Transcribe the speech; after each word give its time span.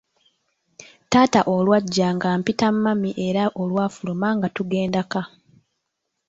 Taata 1.11 1.41
olwajja 1.55 2.07
nga 2.15 2.29
mpita 2.39 2.67
mami 2.83 3.11
era 3.27 3.43
olwafuluma 3.61 4.27
nga 4.37 4.47
tugenda 4.55 5.01
ka. 5.11 5.21